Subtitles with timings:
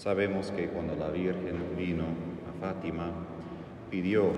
[0.00, 2.04] Sabemos que cuando la Virgen vino
[2.48, 3.12] a Fátima,
[3.90, 4.30] pidió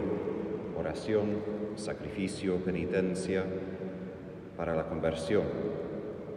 [0.77, 1.37] oración,
[1.77, 3.45] sacrificio, penitencia
[4.57, 5.45] para la conversión,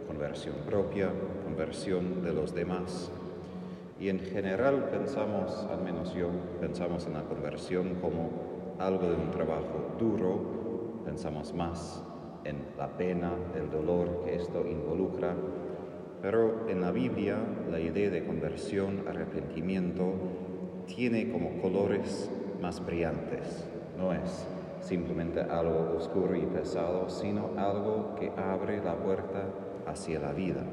[0.06, 1.10] conversión propia,
[1.42, 3.10] conversión de los demás.
[3.98, 6.28] Y en general pensamos, al menos yo,
[6.60, 8.30] pensamos en la conversión como
[8.78, 12.00] algo de un trabajo duro, pensamos más
[12.44, 15.34] en la pena, el dolor que esto involucra,
[16.22, 17.38] pero en la Biblia
[17.70, 20.14] la idea de conversión, arrepentimiento,
[20.86, 22.30] tiene como colores
[22.60, 23.66] más brillantes.
[23.98, 24.46] No es
[24.80, 29.48] simplemente algo oscuro y pesado, sino algo que abre la puerta
[29.86, 30.64] hacia la vida.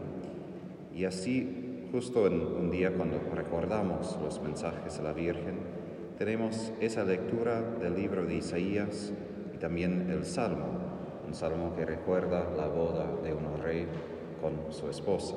[0.93, 5.57] Y así, justo en un día cuando recordamos los mensajes de la Virgen,
[6.17, 9.11] tenemos esa lectura del libro de Isaías
[9.53, 10.67] y también el Salmo,
[11.25, 13.87] un salmo que recuerda la boda de un rey
[14.43, 15.35] con su esposa.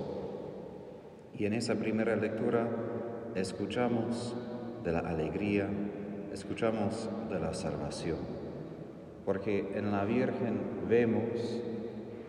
[1.39, 2.69] Y en esa primera lectura
[3.37, 4.35] escuchamos
[4.83, 5.69] de la alegría,
[6.33, 8.19] escuchamos de la salvación,
[9.25, 11.63] porque en la Virgen vemos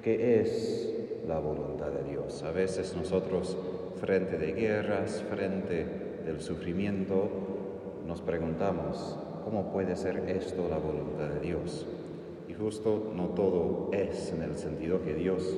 [0.04, 0.94] que es
[1.28, 2.44] la voluntad de Dios.
[2.44, 3.58] A veces nosotros,
[4.00, 5.86] frente de guerras, frente
[6.26, 7.30] del sufrimiento,
[8.06, 11.88] nos preguntamos, ¿cómo puede ser esto la voluntad de Dios?
[12.48, 15.58] Y justo no todo es en el sentido que Dios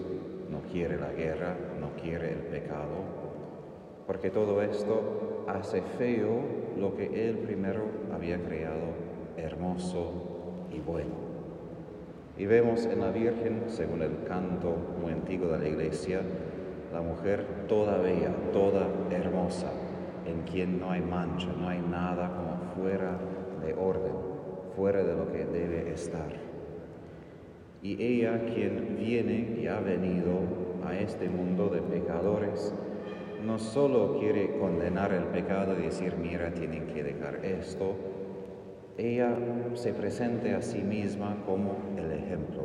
[0.52, 3.19] no quiere la guerra, no quiere el pecado,
[4.08, 6.41] porque todo esto hace feo
[6.78, 7.83] lo que Él primero
[8.14, 8.94] había creado
[9.38, 11.30] hermoso y bueno.
[12.38, 16.22] Y vemos en la Virgen, según el canto muy antiguo de la iglesia,
[16.94, 19.72] la mujer toda bella, toda hermosa,
[20.25, 23.17] en quien no hay mancha, no hay nada como fuera
[23.63, 24.13] de orden,
[24.75, 26.48] fuera de lo que debe estar.
[27.81, 30.39] Y ella quien viene y ha venido
[30.85, 32.73] a este mundo de pecadores,
[33.45, 37.95] no solo quiere condenar el pecado y decir, mira, tienen que dejar esto,
[38.97, 39.33] ella
[39.75, 42.63] se presenta a sí misma como el ejemplo,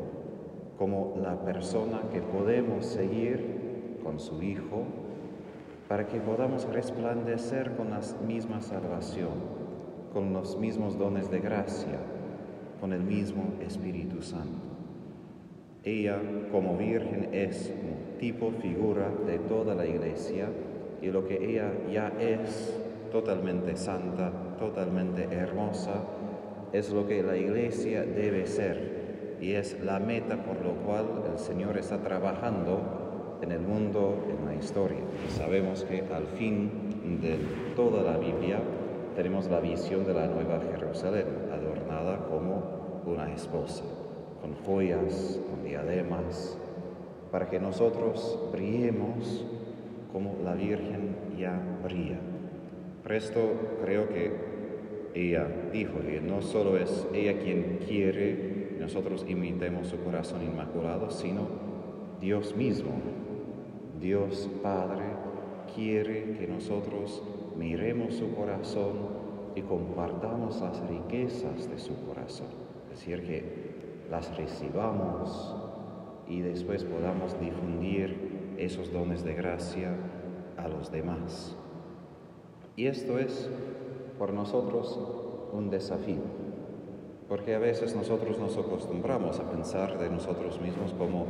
[0.77, 4.85] como la persona que podemos seguir con su Hijo
[5.89, 9.35] para que podamos resplandecer con la misma salvación,
[10.13, 12.01] con los mismos dones de gracia,
[12.81, 14.74] con el mismo Espíritu Santo.
[15.85, 16.19] Ella
[16.51, 20.49] como virgen es un tipo, figura de toda la iglesia
[21.03, 22.75] y lo que ella ya es
[23.13, 26.03] totalmente santa, totalmente hermosa,
[26.73, 31.39] es lo que la iglesia debe ser y es la meta por lo cual el
[31.39, 35.01] Señor está trabajando en el mundo, en la historia.
[35.29, 36.71] Y sabemos que al fin
[37.21, 37.37] de
[37.77, 38.59] toda la Biblia
[39.17, 43.85] tenemos la visión de la Nueva Jerusalén, adornada como una esposa
[44.45, 46.59] con joyas, con diademas,
[47.33, 49.43] para que nosotros brillemos
[50.13, 52.19] como la Virgen ya brilla.
[53.03, 53.41] Por esto
[53.83, 54.33] creo que
[55.15, 61.47] ella dijo que no solo es ella quien quiere nosotros imitemos su corazón inmaculado, sino
[62.21, 62.91] Dios mismo,
[63.99, 65.05] Dios Padre,
[65.75, 67.23] quiere que nosotros
[67.57, 68.93] miremos su corazón
[69.55, 72.49] y compartamos las riquezas de su corazón.
[72.93, 75.55] Es decir, que las recibamos
[76.29, 79.95] y después podamos difundir esos dones de gracia
[80.57, 81.57] a los demás.
[82.77, 83.49] Y esto es
[84.19, 84.99] por nosotros
[85.53, 86.23] un desafío,
[87.29, 91.27] porque a veces nosotros nos acostumbramos a pensar de nosotros mismos como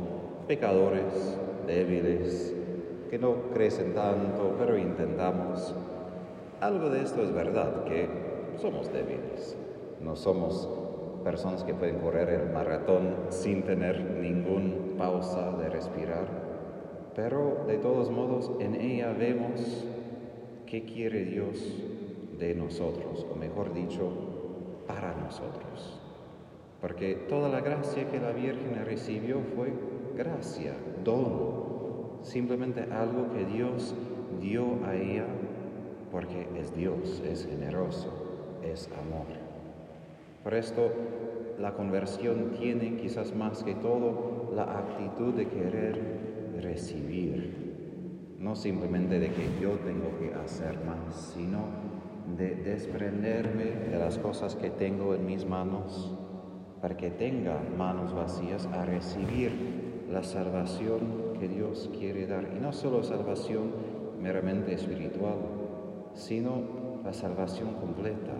[0.47, 1.37] pecadores,
[1.67, 2.55] débiles,
[3.09, 5.75] que no crecen tanto, pero intentamos.
[6.61, 8.07] Algo de esto es verdad, que
[8.57, 9.57] somos débiles,
[10.01, 10.69] no somos
[11.25, 16.27] personas que pueden correr el maratón sin tener ninguna pausa de respirar,
[17.15, 19.85] pero de todos modos en ella vemos
[20.67, 21.81] qué quiere Dios
[22.37, 24.11] de nosotros, o mejor dicho,
[24.85, 25.99] para nosotros.
[26.79, 29.73] Porque toda la gracia que la Virgen recibió fue
[30.15, 33.95] gracia, don, simplemente algo que Dios
[34.39, 35.25] dio a ella
[36.11, 38.13] porque es Dios, es generoso,
[38.63, 39.44] es amor.
[40.45, 40.91] Por esto,
[41.59, 49.31] la conversión tiene quizás más que todo la actitud de querer recibir, no simplemente de
[49.31, 51.61] que yo tengo que hacer más, sino
[52.37, 56.15] de desprenderme de las cosas que tengo en mis manos
[56.79, 62.51] para que tenga manos vacías a recibir la salvación que Dios quiere dar.
[62.55, 63.71] Y no solo salvación
[64.21, 65.37] meramente espiritual,
[66.13, 68.33] sino la salvación completa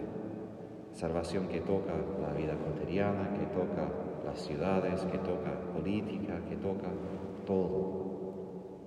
[0.95, 3.87] salvación que toca la vida cotidiana, que toca
[4.25, 6.87] las ciudades, que toca política, que toca
[7.45, 8.05] todo.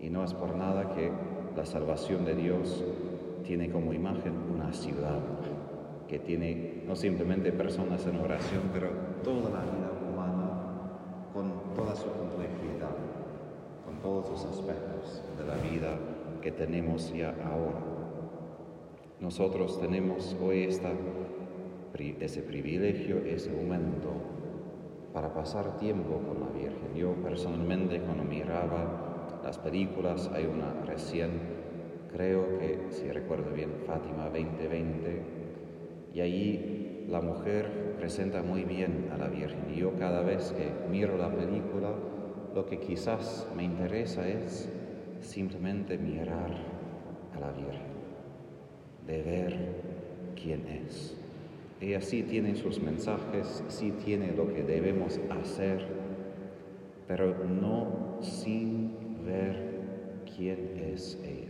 [0.00, 1.12] Y no es por nada que
[1.54, 2.82] la salvación de Dios
[3.44, 5.20] tiene como imagen una ciudad,
[6.08, 8.88] que tiene no simplemente personas en oración, pero
[9.22, 10.50] toda la vida humana
[11.32, 12.96] con toda su complejidad,
[13.84, 15.98] con todos los aspectos de la vida
[16.40, 17.82] que tenemos ya ahora.
[19.20, 20.90] Nosotros tenemos hoy esta,
[21.98, 24.12] ese privilegio, ese momento
[25.12, 26.94] para pasar tiempo con la Virgen.
[26.94, 31.30] Yo personalmente cuando miraba las películas, hay una recién,
[32.12, 35.22] creo que si recuerdo bien, Fátima 2020,
[36.14, 39.72] y allí la mujer presenta muy bien a la Virgen.
[39.74, 41.90] Y yo cada vez que miro la película,
[42.54, 44.70] lo que quizás me interesa es
[45.20, 46.54] simplemente mirar
[47.34, 47.88] a la Virgen,
[49.06, 51.27] de ver quién es.
[51.80, 55.86] Ella sí tiene sus mensajes, sí tiene lo que debemos hacer,
[57.06, 61.48] pero no sin ver quién es ella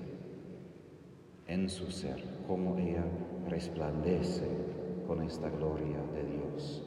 [1.48, 3.04] en su ser, cómo ella
[3.48, 4.46] resplandece
[5.06, 6.84] con esta gloria de Dios.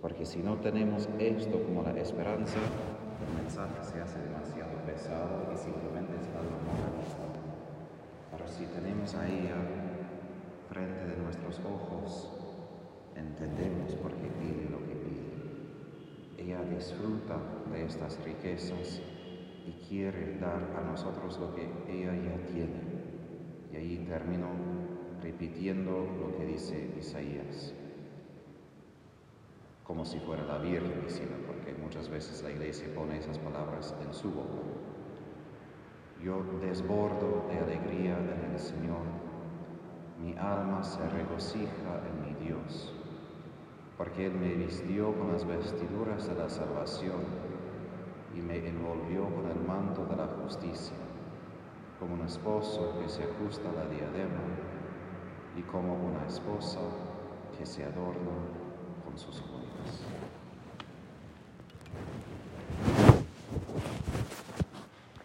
[0.00, 2.58] Porque si no tenemos esto como la esperanza,
[3.26, 7.26] el mensaje se hace demasiado pesado y simplemente es algo moralista.
[8.30, 9.56] Pero si tenemos a ella
[10.70, 12.30] frente de nuestros ojos,
[13.18, 16.44] entendemos por qué pide lo que pide.
[16.44, 17.36] Ella disfruta
[17.70, 19.02] de estas riquezas
[19.66, 22.80] y quiere dar a nosotros lo que ella ya tiene.
[23.72, 24.48] Y ahí termino
[25.22, 27.74] repitiendo lo que dice Isaías,
[29.84, 34.14] como si fuera la Virgen diciendo, porque muchas veces la iglesia pone esas palabras en
[34.14, 34.62] su boca.
[36.22, 39.06] Yo desbordo de alegría en el Señor,
[40.20, 42.92] mi alma se regocija en mi Dios
[43.98, 47.20] porque Él me vistió con las vestiduras de la salvación
[48.32, 50.96] y me envolvió con el manto de la justicia,
[51.98, 54.40] como un esposo que se ajusta la diadema
[55.56, 56.78] y como una esposa
[57.58, 58.30] que se adorna
[59.04, 60.04] con sus joyas.